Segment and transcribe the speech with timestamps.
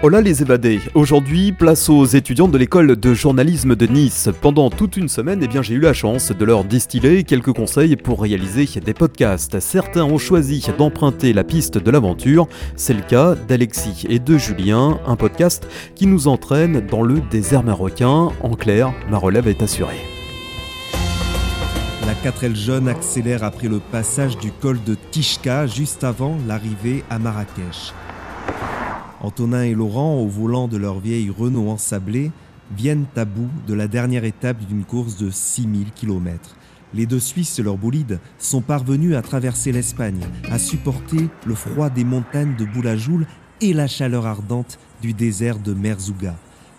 [0.00, 4.28] Hola les évadés, aujourd'hui place aux étudiants de l'école de journalisme de Nice.
[4.40, 7.96] Pendant toute une semaine, eh bien, j'ai eu la chance de leur distiller quelques conseils
[7.96, 9.58] pour réaliser des podcasts.
[9.58, 15.00] Certains ont choisi d'emprunter la piste de l'aventure, c'est le cas d'Alexis et de Julien,
[15.04, 15.66] un podcast
[15.96, 18.28] qui nous entraîne dans le désert marocain.
[18.40, 20.00] En clair, ma relève est assurée.
[22.06, 27.18] La 4L jeune accélère après le passage du col de Tishka juste avant l'arrivée à
[27.18, 27.92] Marrakech.
[29.20, 32.30] Antonin et Laurent, au volant de leur vieille Renault ensablée,
[32.76, 36.56] viennent à bout de la dernière étape d'une course de 6000 km.
[36.94, 41.90] Les deux Suisses et leurs bolides sont parvenus à traverser l'Espagne, à supporter le froid
[41.90, 43.26] des montagnes de Boulajoul
[43.60, 46.34] et la chaleur ardente du désert de Merzouga.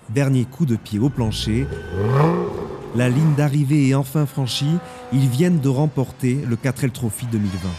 [0.10, 1.68] Dernier coup de pied au plancher,
[2.96, 4.78] la ligne d'arrivée est enfin franchie,
[5.14, 7.70] ils viennent de remporter le 4L Trophy 2020.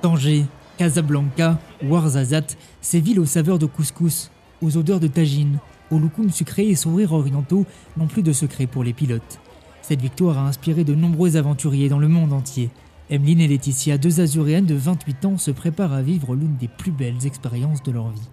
[0.00, 0.46] Tanger,
[0.78, 4.30] Casablanca, Ouarzazate, ces villes aux saveurs de couscous,
[4.62, 5.58] aux odeurs de tagine,
[5.90, 9.40] aux loukoums sucrés et sourires orientaux n'ont plus de secret pour les pilotes.
[9.82, 12.70] Cette victoire a inspiré de nombreux aventuriers dans le monde entier.
[13.10, 16.92] Emeline et Laetitia, deux azuréennes de 28 ans, se préparent à vivre l'une des plus
[16.92, 18.30] belles expériences de leur vie.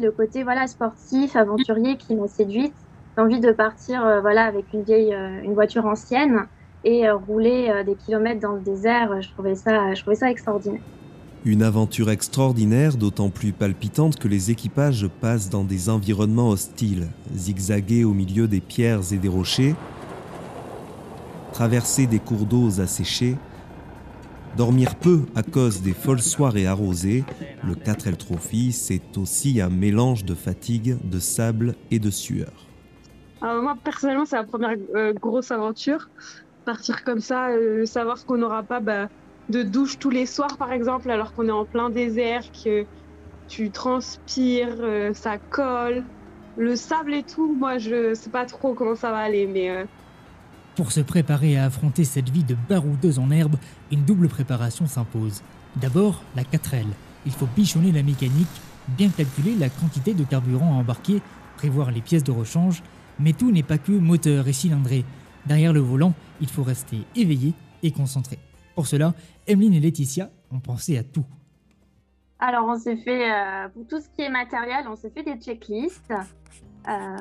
[0.00, 2.74] Le côté voilà sportif, aventurier qui m'a séduite,
[3.18, 6.46] l'envie de partir euh, voilà avec une vieille euh, une voiture ancienne
[6.84, 10.80] et euh, rouler des kilomètres dans le désert, je trouvais ça je trouvais ça extraordinaire.
[11.44, 18.04] Une aventure extraordinaire, d'autant plus palpitante que les équipages passent dans des environnements hostiles, zigzaguer
[18.04, 19.76] au milieu des pierres et des rochers,
[21.52, 23.36] traverser des cours d'eau asséchés,
[24.56, 27.24] dormir peu à cause des folles soirées arrosées,
[27.64, 32.50] le 4L Trophy, c'est aussi un mélange de fatigue, de sable et de sueur.
[33.40, 36.10] Alors moi, personnellement, c'est la première euh, grosse aventure.
[36.64, 39.08] Partir comme ça, euh, savoir qu'on n'aura pas bah,
[39.48, 42.84] de douche tous les soirs, par exemple, alors qu'on est en plein désert, que
[43.48, 46.04] tu transpires, euh, ça colle.
[46.56, 49.70] Le sable et tout, moi, je sais pas trop comment ça va aller, mais.
[49.70, 49.84] Euh,
[50.76, 53.56] Pour se préparer à affronter cette vie de baroudeuse en herbe,
[53.90, 55.42] une double préparation s'impose.
[55.76, 56.86] D'abord, la 4L.
[57.26, 58.48] Il faut bichonner la mécanique,
[58.88, 61.22] bien calculer la quantité de carburant à embarquer,
[61.56, 62.82] prévoir les pièces de rechange,
[63.18, 65.04] mais tout n'est pas que moteur et cylindré.
[65.46, 68.38] Derrière le volant, il faut rester éveillé et concentré.
[68.78, 69.12] Pour cela,
[69.48, 71.24] Emeline et Laetitia ont pensé à tout.
[72.38, 75.34] Alors, on s'est fait, euh, pour tout ce qui est matériel, on s'est fait des
[75.34, 76.12] checklists.
[76.88, 77.16] Euh,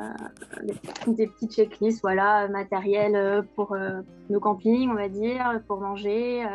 [1.07, 3.75] des, petites checklists, voilà, matériel euh, pour
[4.29, 6.45] nos campings, on va dire, pour manger,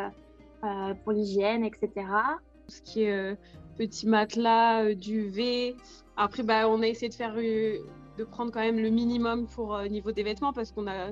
[1.03, 1.89] pour l'hygiène, etc.
[1.95, 3.37] Tout ce qui est
[3.77, 5.75] petit matelas, duvet.
[6.15, 10.13] Après, bah, on a essayé de faire, de prendre quand même le minimum pour niveau
[10.13, 11.11] des vêtements parce qu'on a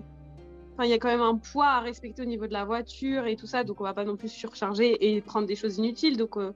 [0.84, 3.36] il y a quand même un poids à respecter au niveau de la voiture et
[3.36, 6.18] tout ça, donc on va pas non plus surcharger et prendre des choses inutiles.
[6.18, 6.53] Donc, euh,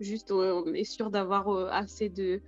[0.00, 2.40] juste, on est sûr d'avoir euh, assez de,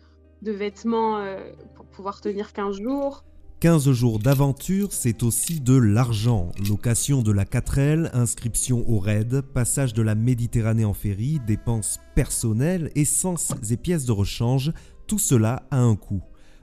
[0.42, 3.24] vêtements euh, pour pouvoir tenir 15 jours.
[3.60, 6.50] 15 jours d'aventure, c'est aussi de l'argent.
[6.66, 12.90] Location de la 4L, inscription au RAID, passage de la Méditerranée en ferry, dépenses personnelles,
[12.94, 14.72] essence et pièces de rechange,
[15.06, 16.22] tout cela a un coût.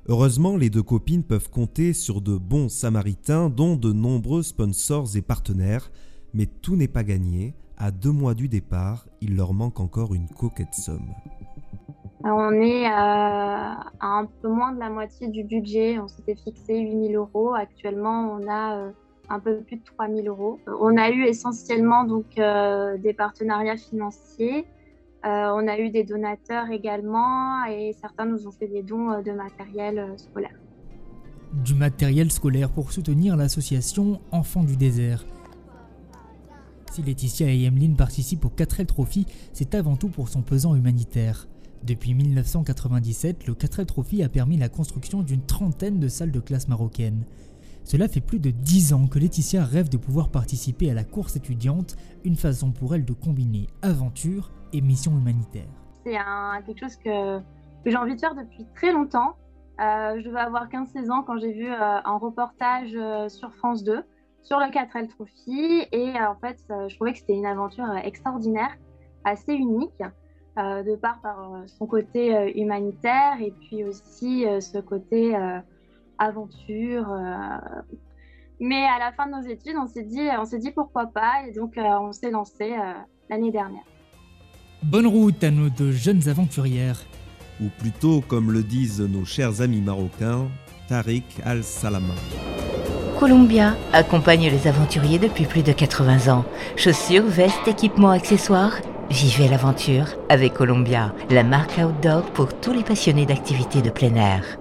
[0.09, 5.21] Heureusement, les deux copines peuvent compter sur de bons samaritains, dont de nombreux sponsors et
[5.21, 5.91] partenaires,
[6.33, 7.55] mais tout n'est pas gagné.
[7.77, 11.13] À deux mois du départ, il leur manque encore une coquette somme.
[12.23, 15.99] On est à un peu moins de la moitié du budget.
[15.99, 17.53] On s'était fixé 8000 euros.
[17.53, 18.91] Actuellement, on a euh,
[19.27, 20.57] un peu plus de 3000 euros.
[20.79, 24.76] On a eu essentiellement donc euh, des partenariats financiers euh,
[25.29, 29.31] on a eu des donateurs également et certains nous ont fait des dons euh, de
[29.31, 30.55] matériel euh, scolaire.
[31.53, 35.25] Du matériel scolaire pour soutenir l'association Enfants du désert.
[36.91, 41.47] Si Laetitia et Emeline participent au 4L Trophy, c'est avant tout pour son pesant humanitaire.
[41.83, 46.67] Depuis 1997, le 4L Trophy a permis la construction d'une trentaine de salles de classe
[46.67, 47.23] marocaines.
[47.83, 51.35] Cela fait plus de 10 ans que Laetitia rêve de pouvoir participer à la course
[51.35, 51.95] étudiante,
[52.25, 55.67] une façon pour elle de combiner aventure et mission humanitaire.
[56.03, 56.17] C'est
[56.65, 57.39] quelque chose que,
[57.85, 59.35] j'ai envie de faire depuis très longtemps.
[59.79, 63.83] Euh, je devais avoir 15-16 ans quand j'ai vu euh, un reportage euh, sur France
[63.83, 64.03] 2
[64.41, 68.77] sur le 4L Trophy et en fait je trouvais que c'était une aventure extraordinaire,
[69.25, 70.01] assez unique,
[70.55, 75.35] de part par son côté humanitaire et puis aussi ce côté
[76.17, 77.13] aventure.
[78.61, 81.45] Mais à la fin de nos études, on s'est dit, on s'est dit pourquoi pas
[81.45, 82.73] et donc on s'est lancé
[83.29, 83.83] l'année dernière.
[84.83, 87.01] Bonne route à nos deux jeunes aventurières.
[87.59, 90.47] ou plutôt, comme le disent nos chers amis marocains,
[90.87, 92.13] Tariq al-Salama.
[93.19, 96.45] Columbia accompagne les aventuriers depuis plus de 80 ans.
[96.75, 98.75] Chaussures, vestes, équipements, accessoires.
[99.09, 104.59] Vivez l'aventure avec Columbia, la marque outdoor pour tous les passionnés d'activités de plein air.